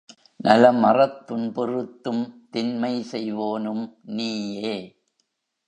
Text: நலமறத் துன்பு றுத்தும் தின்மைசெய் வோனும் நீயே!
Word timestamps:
நலமறத் 0.39 1.27
துன்பு 1.27 1.63
றுத்தும் 1.67 2.23
தின்மைசெய் 2.51 3.31
வோனும் 3.33 3.85
நீயே! 4.15 4.75